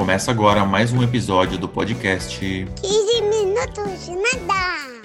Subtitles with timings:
[0.00, 5.02] Começa agora mais um episódio do podcast 15 minutos de nada.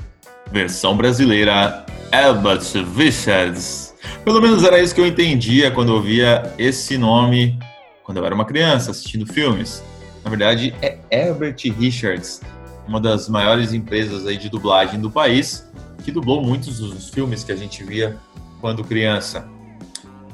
[0.50, 2.61] Versão brasileira Albert
[2.95, 3.93] Richards.
[4.23, 7.59] Pelo menos era isso que eu entendia quando eu via esse nome
[8.05, 9.84] quando eu era uma criança assistindo filmes.
[10.23, 12.39] Na verdade, é Herbert Richards,
[12.88, 15.70] uma das maiores empresas aí de dublagem do país,
[16.05, 18.16] que dublou muitos dos filmes que a gente via
[18.62, 19.46] quando criança.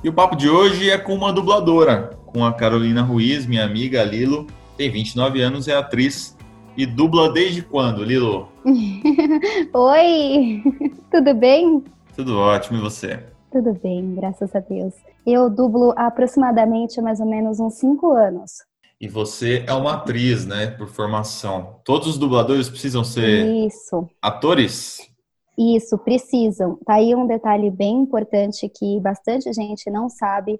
[0.04, 4.04] E o papo de hoje é com uma dubladora, com a Carolina Ruiz, minha amiga
[4.04, 6.36] Lilo, tem 29 anos, é atriz
[6.76, 8.50] e dubla desde quando, Lilo?
[9.72, 10.64] Oi,
[11.12, 11.84] tudo bem?
[12.16, 13.20] Tudo ótimo, e você?
[13.52, 14.96] Tudo bem, graças a Deus.
[15.24, 18.54] Eu dublo há aproximadamente mais ou menos uns 5 anos.
[19.00, 21.76] E você é uma atriz, né, por formação.
[21.86, 24.10] Todos os dubladores precisam ser Isso.
[24.20, 25.11] atores?
[25.58, 26.78] Isso, precisam.
[26.86, 30.60] Tá aí um detalhe bem importante que bastante gente não sabe,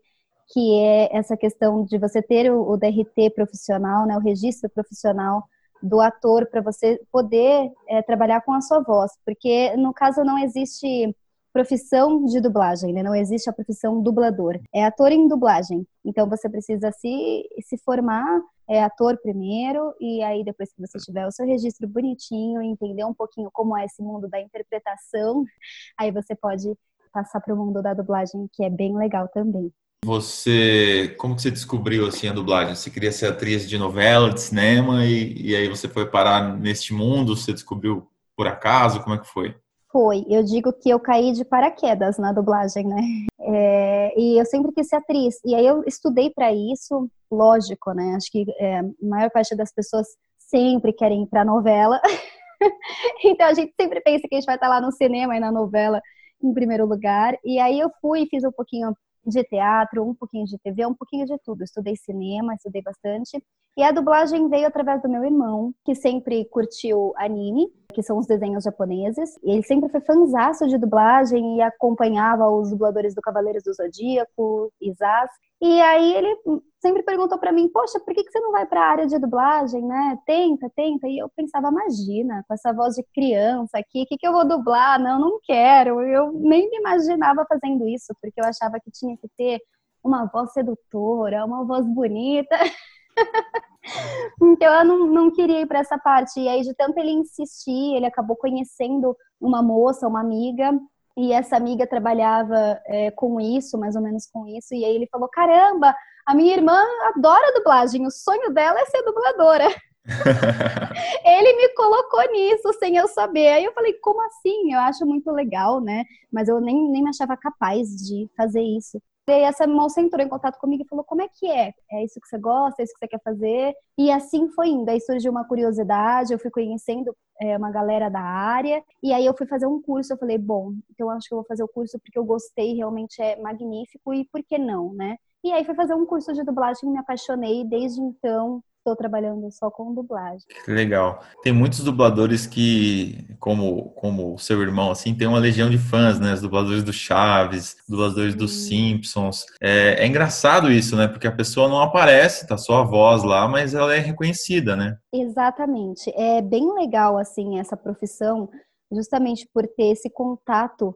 [0.54, 5.44] que é essa questão de você ter o, o DRT profissional, né, o registro profissional
[5.82, 10.38] do ator para você poder é, trabalhar com a sua voz, porque no caso não
[10.38, 11.16] existe
[11.52, 13.04] profissão de dublagem, né?
[13.04, 14.60] Não existe a profissão dublador.
[14.74, 15.86] É ator em dublagem.
[16.06, 18.42] Então você precisa se, se formar
[18.72, 23.14] é ator primeiro e aí depois que você tiver o seu registro bonitinho, entender um
[23.14, 25.44] pouquinho como é esse mundo da interpretação,
[26.00, 26.74] aí você pode
[27.12, 29.70] passar para o mundo da dublagem, que é bem legal também.
[30.06, 32.74] Você, como que você descobriu assim a dublagem?
[32.74, 36.94] Você queria ser atriz de novela, de cinema e, e aí você foi parar neste
[36.94, 37.36] mundo?
[37.36, 39.04] Você descobriu por acaso?
[39.04, 39.54] Como é que foi?
[39.92, 43.02] Foi, eu digo que eu caí de paraquedas na dublagem, né?
[43.54, 45.40] É, e eu sempre quis ser atriz.
[45.44, 48.16] E aí eu estudei para isso, lógico, né?
[48.16, 52.02] Acho que é, a maior parte das pessoas sempre querem ir para novela.
[53.24, 55.52] então a gente sempre pensa que a gente vai estar lá no cinema e na
[55.52, 56.02] novela
[56.44, 57.38] em primeiro lugar.
[57.44, 58.94] E aí eu fui e fiz um pouquinho
[59.26, 61.64] de teatro, um pouquinho de TV, um pouquinho de tudo.
[61.64, 63.42] Estudei cinema, estudei bastante.
[63.78, 68.28] E a dublagem veio através do meu irmão, que sempre curtiu anime, que são os
[68.28, 69.38] desenhos japoneses.
[69.44, 74.74] E ele sempre foi fanzaço de dublagem e acompanhava os dubladores do Cavaleiros do Zodíaco,
[74.82, 75.30] Isas.
[75.62, 76.36] E aí ele
[76.82, 79.18] sempre perguntou para mim, poxa, por que, que você não vai para a área de
[79.18, 80.18] dublagem, né?
[80.26, 81.08] Tenta, tenta.
[81.08, 84.46] E eu pensava, imagina, com essa voz de criança aqui, o que, que eu vou
[84.46, 85.00] dublar?
[85.00, 86.02] Não, não quero.
[86.02, 89.62] Eu nem me imaginava fazendo isso, porque eu achava que tinha que ter
[90.04, 92.58] uma voz sedutora, uma voz bonita.
[94.42, 96.40] então eu não, não queria ir para essa parte.
[96.40, 100.72] E aí, de tanto ele insistir, ele acabou conhecendo uma moça, uma amiga,
[101.18, 105.08] e essa amiga trabalhava é, com isso, mais ou menos com isso, e aí ele
[105.12, 105.96] falou: caramba,
[106.26, 106.80] a minha irmã
[107.16, 109.68] adora dublagem, o sonho dela é ser dubladora.
[111.26, 113.50] ele me colocou nisso sem eu saber.
[113.50, 114.74] Aí eu falei, como assim?
[114.74, 116.04] Eu acho muito legal, né?
[116.32, 119.02] Mas eu nem, nem me achava capaz de fazer isso.
[119.28, 121.74] E aí essa moça entrou em contato comigo e falou: como é que é?
[121.92, 122.82] É isso que você gosta?
[122.82, 123.74] É isso que você quer fazer?
[123.98, 124.90] E assim foi indo.
[124.90, 129.36] Aí surgiu uma curiosidade, eu fui conhecendo é, uma galera da área, e aí eu
[129.36, 130.14] fui fazer um curso.
[130.14, 133.22] Eu falei: bom, então acho que eu vou fazer o curso porque eu gostei, realmente
[133.22, 135.18] é magnífico, e por que não, né?
[135.44, 137.64] E aí fui fazer um curso de dublagem me apaixonei.
[137.66, 140.46] Desde então, estou trabalhando só com dublagem.
[140.66, 141.24] Que legal.
[141.42, 146.20] Tem muitos dubladores que, como como o seu irmão, assim, tem uma legião de fãs,
[146.20, 146.34] né?
[146.34, 149.48] Os dubladores do Chaves, dubladores dos Simpsons.
[149.60, 151.08] É, é, engraçado isso, né?
[151.08, 154.96] Porque a pessoa não aparece, tá só a voz lá, mas ela é reconhecida, né?
[155.12, 156.12] Exatamente.
[156.16, 158.48] É bem legal, assim, essa profissão,
[158.92, 160.96] justamente por ter esse contato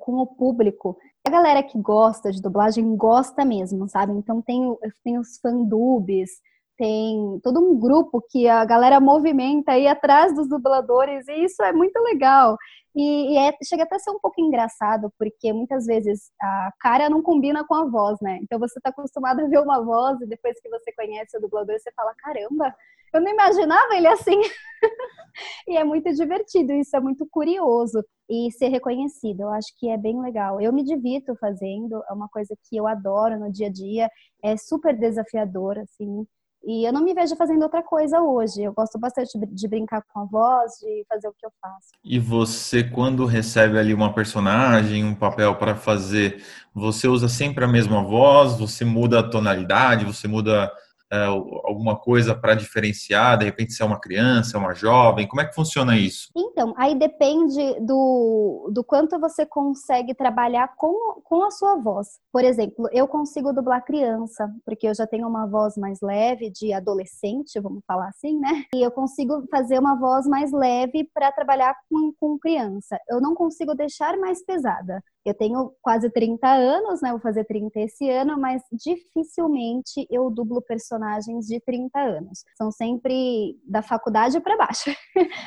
[0.00, 0.98] com o público.
[1.24, 4.12] A galera que gosta de dublagem gosta mesmo, sabe?
[4.12, 4.60] Então tem,
[5.04, 6.30] tem os fandubs,
[6.76, 11.72] tem todo um grupo que a galera movimenta aí atrás dos dubladores, e isso é
[11.72, 12.56] muito legal.
[12.96, 17.10] E, e é, chega até a ser um pouco engraçado, porque muitas vezes a cara
[17.10, 18.38] não combina com a voz, né?
[18.42, 21.76] Então você está acostumado a ver uma voz e depois que você conhece o dublador,
[21.78, 22.72] você fala: caramba,
[23.12, 24.40] eu não imaginava ele assim.
[25.68, 28.04] e é muito divertido, isso é muito curioso.
[28.28, 30.60] E ser reconhecido, eu acho que é bem legal.
[30.60, 34.08] Eu me divirto fazendo, é uma coisa que eu adoro no dia a dia,
[34.42, 36.26] é super desafiador, assim.
[36.66, 38.62] E eu não me vejo fazendo outra coisa hoje.
[38.62, 41.88] Eu gosto bastante de brincar com a voz, de fazer o que eu faço.
[42.02, 46.42] E você, quando recebe ali uma personagem, um papel para fazer,
[46.74, 48.58] você usa sempre a mesma voz?
[48.58, 50.04] Você muda a tonalidade?
[50.06, 50.72] Você muda
[51.10, 53.38] alguma coisa para diferenciar?
[53.38, 55.26] De repente, se é uma criança, é uma jovem?
[55.28, 56.28] Como é que funciona isso?
[56.36, 62.18] Então, aí depende do, do quanto você consegue trabalhar com, com a sua voz.
[62.32, 66.72] Por exemplo, eu consigo dublar criança, porque eu já tenho uma voz mais leve de
[66.72, 68.64] adolescente, vamos falar assim, né?
[68.74, 72.98] E eu consigo fazer uma voz mais leve para trabalhar com, com criança.
[73.08, 77.10] Eu não consigo deixar mais pesada Eu tenho quase 30 anos, né?
[77.10, 82.44] Vou fazer 30 esse ano, mas dificilmente eu dublo personagens de 30 anos.
[82.56, 84.94] São sempre da faculdade para baixo.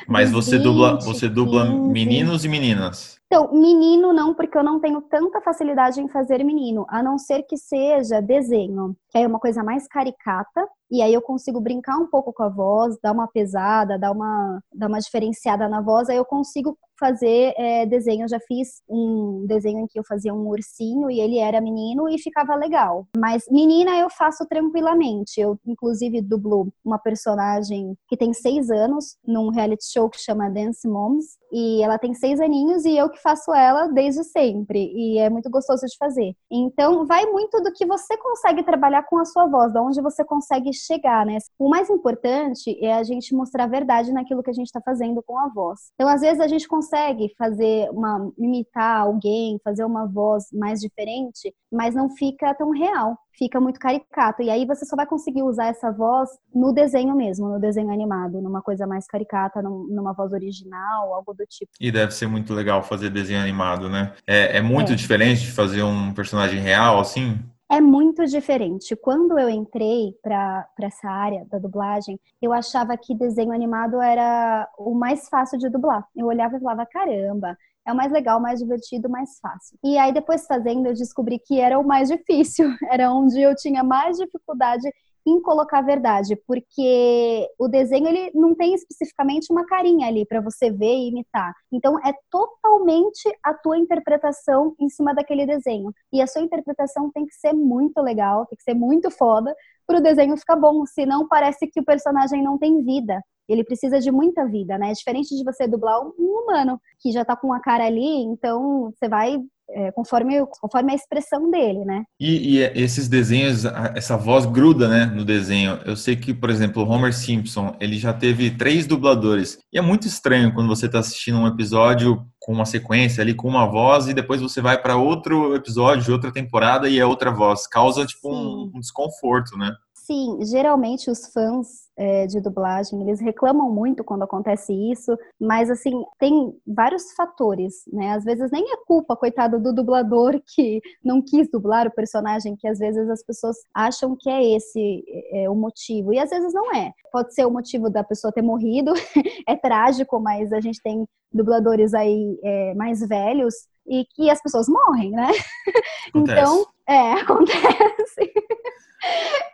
[0.08, 1.92] Mas você 20, dubla, você dubla 15.
[1.92, 3.17] meninos e meninas?
[3.30, 7.42] Então, menino não, porque eu não tenho tanta facilidade em fazer menino, a não ser
[7.42, 12.06] que seja desenho, que é uma coisa mais caricata, e aí eu consigo brincar um
[12.06, 16.16] pouco com a voz, dar uma pesada, dar uma, dar uma diferenciada na voz, aí
[16.16, 18.24] eu consigo fazer é, desenho.
[18.24, 22.08] Eu já fiz um desenho em que eu fazia um ursinho e ele era menino
[22.08, 23.06] e ficava legal.
[23.16, 25.40] Mas menina eu faço tranquilamente.
[25.40, 30.88] Eu, inclusive, dublo uma personagem que tem seis anos num reality show que chama Dance
[30.88, 31.38] Moms.
[31.52, 34.92] E ela tem seis aninhos e eu que faço ela desde sempre.
[34.94, 36.34] E é muito gostoso de fazer.
[36.50, 40.24] Então, vai muito do que você consegue trabalhar com a sua voz, de onde você
[40.24, 41.38] consegue chegar, né?
[41.58, 45.22] O mais importante é a gente mostrar a verdade naquilo que a gente está fazendo
[45.22, 45.90] com a voz.
[45.94, 51.54] Então, às vezes, a gente consegue fazer uma imitar alguém, fazer uma voz mais diferente,
[51.72, 54.42] mas não fica tão real fica muito caricato.
[54.42, 58.42] E aí você só vai conseguir usar essa voz no desenho mesmo, no desenho animado,
[58.42, 61.70] numa coisa mais caricata, numa voz original, algo do tipo.
[61.80, 64.12] E deve ser muito legal fazer desenho animado, né?
[64.26, 64.94] É, é muito é.
[64.94, 67.38] diferente de fazer um personagem real, assim?
[67.70, 68.96] É muito diferente.
[68.96, 74.94] Quando eu entrei para essa área da dublagem, eu achava que desenho animado era o
[74.94, 76.02] mais fácil de dublar.
[76.16, 77.56] Eu olhava e falava: caramba,
[77.86, 79.78] é o mais legal, mais divertido, mais fácil.
[79.84, 83.84] E aí, depois fazendo, eu descobri que era o mais difícil, era onde eu tinha
[83.84, 84.90] mais dificuldade
[85.28, 90.40] em colocar a verdade, porque o desenho ele não tem especificamente uma carinha ali para
[90.40, 91.52] você ver e imitar.
[91.72, 95.92] Então é totalmente a tua interpretação em cima daquele desenho.
[96.12, 99.54] E a sua interpretação tem que ser muito legal, tem que ser muito foda
[99.86, 103.98] para o desenho ficar bom, senão parece que o personagem não tem vida ele precisa
[103.98, 104.90] de muita vida, né?
[104.90, 108.92] É diferente de você dublar um humano que já tá com a cara ali, então
[108.92, 109.38] você vai
[109.70, 112.04] é, conforme, conforme a expressão dele, né?
[112.18, 113.64] E, e, esses desenhos,
[113.94, 115.78] essa voz gruda, né, no desenho.
[115.84, 119.58] Eu sei que, por exemplo, o Homer Simpson, ele já teve três dubladores.
[119.72, 123.46] E é muito estranho quando você está assistindo um episódio com uma sequência ali, com
[123.46, 127.30] uma voz, e depois você vai para outro episódio de outra temporada e é outra
[127.30, 127.66] voz.
[127.66, 129.70] Causa, tipo, um, um desconforto, né?
[130.10, 136.02] Sim, geralmente os fãs é, de dublagem, eles reclamam muito quando acontece isso, mas assim,
[136.18, 138.12] tem vários fatores, né?
[138.12, 142.66] Às vezes nem é culpa, coitado do dublador que não quis dublar o personagem, que
[142.66, 146.74] às vezes as pessoas acham que é esse é, o motivo, e às vezes não
[146.74, 146.90] é.
[147.12, 148.94] Pode ser o motivo da pessoa ter morrido,
[149.46, 153.54] é trágico, mas a gente tem dubladores aí é, mais velhos
[153.88, 155.30] e que as pessoas morrem, né?
[156.14, 156.40] Acontece.
[156.40, 158.32] Então, é, acontece.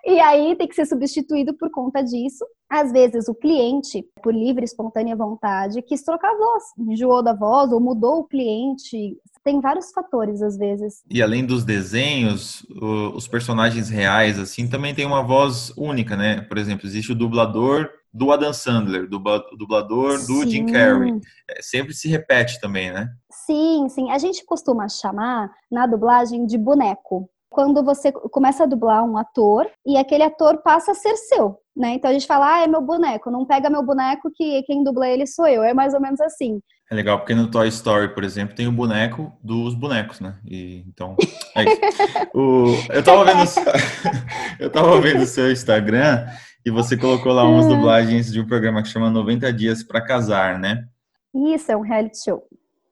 [0.07, 2.45] E aí tem que ser substituído por conta disso.
[2.71, 7.35] Às vezes o cliente, por livre e espontânea vontade, quis trocar a voz, enjoou da
[7.35, 9.17] voz ou mudou o cliente.
[9.43, 11.03] Tem vários fatores às vezes.
[11.11, 12.67] E além dos desenhos,
[13.15, 16.41] os personagens reais assim também tem uma voz única, né?
[16.43, 19.21] Por exemplo, existe o dublador do Adam Sandler, do
[19.59, 20.49] dublador do sim.
[20.49, 21.21] Jim Carrey.
[21.51, 23.09] É, sempre se repete também, né?
[23.29, 24.13] Sim, sim.
[24.13, 29.67] A gente costuma chamar na dublagem de boneco quando você começa a dublar um ator
[29.85, 31.95] e aquele ator passa a ser seu, né?
[31.95, 35.09] Então a gente fala, ah, é meu boneco, não pega meu boneco que quem dubla
[35.09, 35.63] ele sou eu.
[35.63, 36.61] É mais ou menos assim.
[36.91, 40.37] É legal porque no Toy Story, por exemplo, tem o boneco dos bonecos, né?
[40.45, 41.17] E, então,
[41.57, 41.81] é isso.
[42.35, 43.41] o, eu tava vendo
[44.61, 46.27] eu tava vendo o seu Instagram
[46.65, 50.59] e você colocou lá umas dublagens de um programa que chama 90 dias para casar,
[50.59, 50.87] né?
[51.35, 52.47] Isso, é um reality show.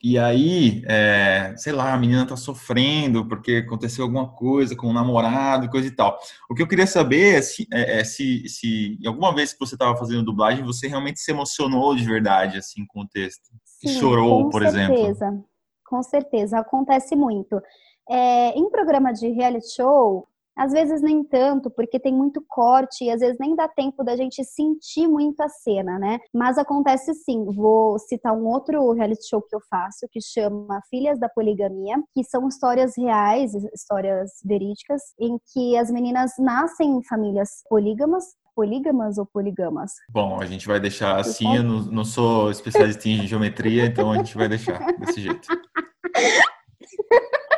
[0.05, 4.93] E aí, é, sei lá, a menina tá sofrendo porque aconteceu alguma coisa com o
[4.93, 6.19] namorado, coisa e tal.
[6.51, 9.77] O que eu queria saber é se, é, é se, se alguma vez que você
[9.77, 13.49] estava fazendo dublagem, você realmente se emocionou de verdade, assim, com o texto.
[13.65, 14.83] Sim, e chorou, por certeza.
[14.83, 14.97] exemplo.
[14.97, 15.45] Com certeza,
[15.85, 17.63] com certeza, acontece muito.
[18.11, 23.11] É, em programa de reality show, às vezes nem tanto, porque tem muito corte e
[23.11, 26.19] às vezes nem dá tempo da gente sentir muito a cena, né?
[26.33, 27.45] Mas acontece sim.
[27.45, 32.25] Vou citar um outro reality show que eu faço, que chama Filhas da Poligamia, que
[32.25, 39.27] são histórias reais, histórias verídicas, em que as meninas nascem em famílias polígamas, polígamas ou
[39.27, 39.93] poligamas?
[40.11, 44.19] Bom, a gente vai deixar assim, eu não, não sou especialista em geometria, então a
[44.19, 45.49] gente vai deixar desse jeito.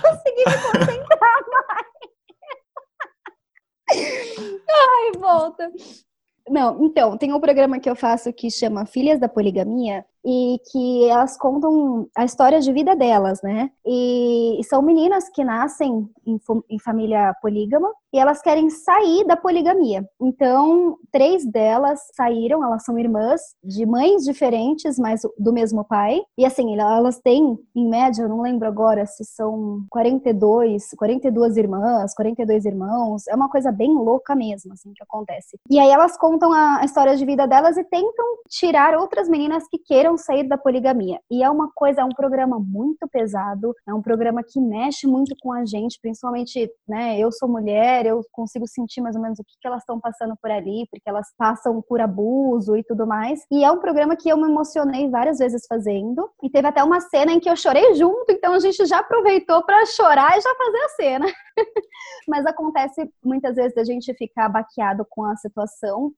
[0.00, 1.92] consegui me concentrar mais.
[4.70, 5.70] Ai, volta.
[6.48, 11.08] Não, então, tem um programa que eu faço que chama Filhas da Poligamia e que
[11.08, 13.70] elas contam a história de vida delas, né?
[13.86, 19.36] E, e são meninas que nascem em, em, família polígama e elas querem sair da
[19.36, 20.04] poligamia.
[20.20, 26.20] Então, três delas saíram, elas são irmãs de mães diferentes, mas do mesmo pai.
[26.36, 32.14] E assim, elas têm, em média, eu não lembro agora se são 42, 42 irmãs,
[32.14, 33.26] 42 irmãos.
[33.28, 35.58] É uma coisa bem louca mesmo, assim, que acontece.
[35.70, 39.78] E aí elas contam a história de vida delas e tentam tirar outras meninas que
[39.78, 41.18] queiram sair da poligamia.
[41.30, 45.34] E é uma coisa, é um programa muito pesado, é um programa que mexe muito
[45.40, 49.38] com a gente, principalmente, né, eu sou mulher, mulher, eu consigo sentir mais ou menos
[49.38, 53.06] o que, que elas estão passando por ali, porque elas passam por abuso e tudo
[53.06, 53.44] mais.
[53.50, 56.28] E é um programa que eu me emocionei várias vezes fazendo.
[56.42, 59.64] E teve até uma cena em que eu chorei junto, então a gente já aproveitou
[59.64, 61.26] para chorar e já fazer a cena.
[62.28, 66.12] Mas acontece muitas vezes da gente ficar baqueado com a situação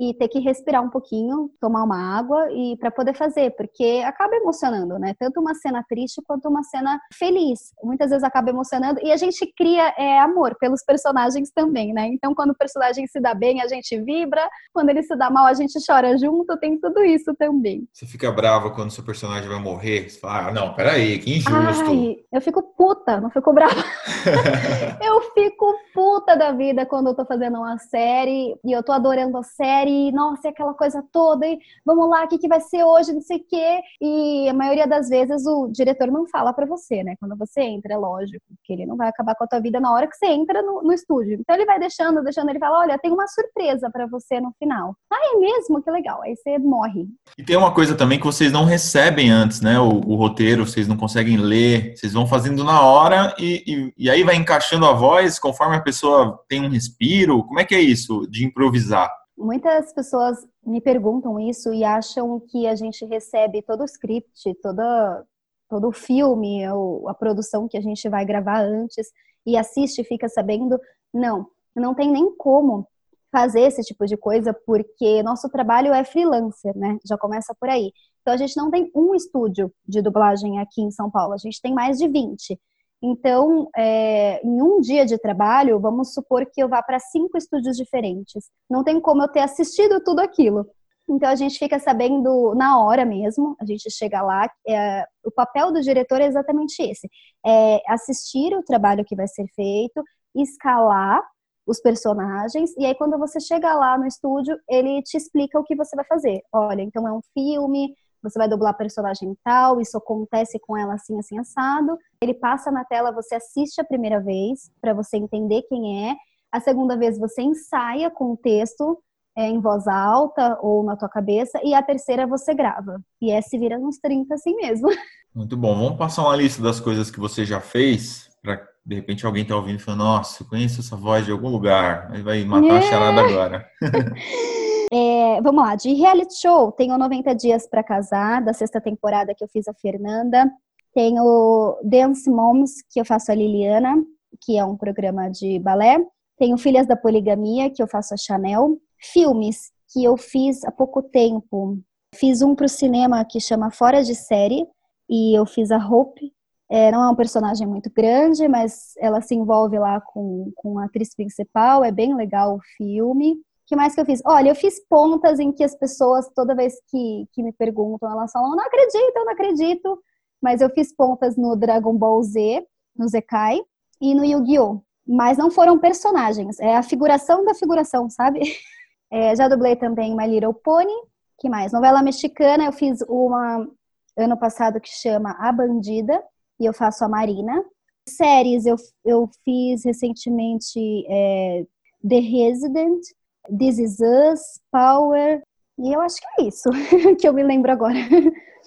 [0.00, 4.34] e ter que respirar um pouquinho, tomar uma água e para poder fazer, porque acaba
[4.34, 5.14] emocionando, né?
[5.18, 7.74] Tanto uma cena triste quanto uma cena feliz.
[7.84, 12.06] Muitas vezes acaba emocionando e a gente cria é, amor pelos personagens também, né?
[12.06, 15.44] Então, quando o personagem se dá bem, a gente vibra, quando ele se dá mal,
[15.44, 17.86] a gente chora junto, tem tudo isso também.
[17.92, 20.08] Você fica brava quando seu personagem vai morrer?
[20.08, 21.84] Você fala, ah, não, peraí, que injusto.
[21.84, 23.74] Ai, eu fico puta, não fico brava.
[25.04, 29.36] eu fico puta da vida quando eu tô fazendo uma série e eu tô adorando
[29.36, 32.60] a série e, nossa, é aquela coisa toda, e vamos lá, o que, que vai
[32.60, 33.80] ser hoje, não sei o quê.
[34.00, 37.14] E a maioria das vezes o diretor não fala para você, né?
[37.18, 39.92] Quando você entra, é lógico, que ele não vai acabar com a tua vida na
[39.92, 41.34] hora que você entra no, no estúdio.
[41.40, 44.94] Então ele vai deixando, deixando, ele fala, olha, tem uma surpresa para você no final.
[45.12, 45.82] Ah, é mesmo?
[45.82, 46.22] Que legal.
[46.22, 47.06] Aí você morre.
[47.36, 49.78] E tem uma coisa também que vocês não recebem antes, né?
[49.80, 54.10] O, o roteiro, vocês não conseguem ler, vocês vão fazendo na hora e, e, e
[54.10, 57.44] aí vai encaixando a voz conforme a pessoa tem um respiro.
[57.44, 59.10] Como é que é isso de improvisar?
[59.40, 65.24] Muitas pessoas me perguntam isso e acham que a gente recebe todo o script, toda,
[65.66, 69.08] todo o filme, ou a produção que a gente vai gravar antes
[69.46, 70.78] e assiste e fica sabendo.
[71.12, 72.86] Não, não tem nem como
[73.32, 76.98] fazer esse tipo de coisa porque nosso trabalho é freelancer, né?
[77.04, 77.92] Já começa por aí.
[78.20, 81.62] Então a gente não tem um estúdio de dublagem aqui em São Paulo, a gente
[81.62, 82.60] tem mais de 20.
[83.02, 87.76] Então, é, em um dia de trabalho, vamos supor que eu vá para cinco estúdios
[87.76, 88.50] diferentes.
[88.68, 90.66] Não tem como eu ter assistido tudo aquilo.
[91.08, 94.48] Então, a gente fica sabendo na hora mesmo, a gente chega lá.
[94.68, 97.08] É, o papel do diretor é exatamente esse:
[97.44, 100.02] é assistir o trabalho que vai ser feito,
[100.34, 101.22] escalar
[101.66, 105.76] os personagens, e aí quando você chega lá no estúdio, ele te explica o que
[105.76, 106.42] você vai fazer.
[106.52, 111.18] Olha, então é um filme, você vai dublar personagem tal, isso acontece com ela assim,
[111.18, 111.96] assim, assado.
[112.22, 116.16] Ele passa na tela, você assiste a primeira vez, para você entender quem é.
[116.52, 118.98] A segunda vez você ensaia com o texto
[119.36, 121.60] é, em voz alta ou na tua cabeça.
[121.64, 123.00] E a terceira você grava.
[123.20, 124.88] E é se vira nos 30 assim mesmo.
[125.34, 125.74] Muito bom.
[125.74, 129.54] Vamos passar uma lista das coisas que você já fez, para de repente alguém tá
[129.54, 132.10] ouvindo e falando, nossa, eu conheço essa voz de algum lugar.
[132.10, 133.66] Aí vai matar a charada agora.
[134.92, 139.44] É, vamos lá, de reality show, tenho 90 Dias para Casar, da sexta temporada que
[139.44, 140.50] eu fiz a Fernanda.
[140.92, 143.94] Tenho Dance Moms, que eu faço a Liliana,
[144.40, 146.04] que é um programa de balé.
[146.36, 148.78] Tenho Filhas da Poligamia, que eu faço a Chanel.
[148.98, 151.78] Filmes que eu fiz há pouco tempo.
[152.16, 154.66] Fiz um para o cinema que chama Fora de Série,
[155.08, 156.32] e eu fiz a Hope.
[156.68, 160.86] É, não é um personagem muito grande, mas ela se envolve lá com, com a
[160.86, 161.84] atriz principal.
[161.84, 163.36] É bem legal o filme
[163.70, 164.20] que mais que eu fiz?
[164.26, 168.32] Olha, eu fiz pontas em que as pessoas, toda vez que, que me perguntam, elas
[168.32, 170.02] falam, não acredito, eu não acredito.
[170.42, 173.60] Mas eu fiz pontas no Dragon Ball Z, no Zekai
[174.00, 174.82] e no Yu-Gi-Oh!
[175.06, 178.40] Mas não foram personagens, é a figuração da figuração, sabe?
[179.12, 180.94] É, já dublei também My Little Pony,
[181.36, 181.72] que mais?
[181.72, 183.68] Novela mexicana, eu fiz uma
[184.16, 186.22] ano passado que chama A Bandida,
[186.60, 187.60] e eu faço a Marina.
[188.08, 191.66] Séries, eu, eu fiz recentemente é,
[192.08, 193.00] The Resident,
[193.48, 195.42] This Is Us, Power.
[195.78, 196.68] E eu acho que é isso
[197.18, 197.94] que eu me lembro agora.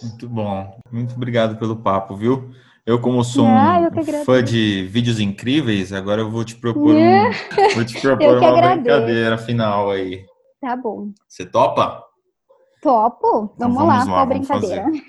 [0.01, 0.79] Muito bom.
[0.91, 2.51] Muito obrigado pelo papo, viu?
[2.85, 7.31] Eu, como sou ah, um fã de vídeos incríveis, agora eu vou te propor, um,
[7.75, 8.81] vou te propor uma agradeço.
[8.81, 10.25] brincadeira final aí.
[10.59, 11.11] Tá bom.
[11.27, 12.03] Você topa?
[12.81, 13.53] Topo.
[13.55, 14.83] Então vamos, vamos lá, lá a brincadeira.
[14.83, 15.03] Fazer.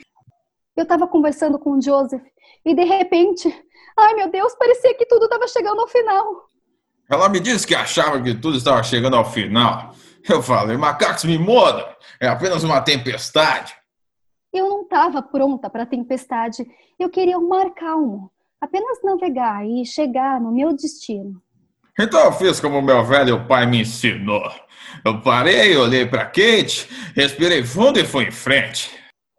[0.77, 2.23] Eu tava conversando com o Joseph
[2.65, 3.49] e de repente,
[3.99, 6.25] ai meu Deus, parecia que tudo tava chegando ao final.
[7.09, 9.95] Ela me disse que achava que tudo estava chegando ao final.
[10.29, 11.87] Eu falei, macacos me mudam,
[12.21, 13.75] é apenas uma tempestade.
[14.53, 16.65] Eu não estava pronta para a tempestade.
[16.99, 18.31] Eu queria um mar calmo,
[18.61, 21.43] apenas navegar e chegar no meu destino.
[21.99, 24.51] Então eu fiz como meu velho pai me ensinou.
[25.05, 28.91] Eu parei, olhei para Kate, respirei fundo e fui em frente.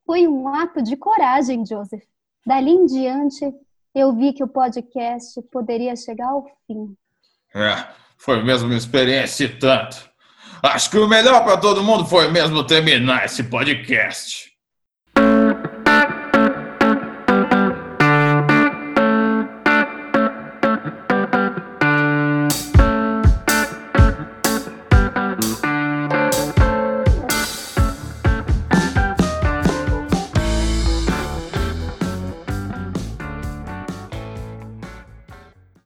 [0.05, 2.03] Foi um ato de coragem, Joseph.
[2.45, 3.51] Dali em diante,
[3.93, 6.95] eu vi que o podcast poderia chegar ao fim.
[7.55, 7.85] É,
[8.17, 9.97] foi mesmo uma experiência e tanto.
[10.61, 14.44] Acho que o melhor para todo mundo foi mesmo terminar esse podcast.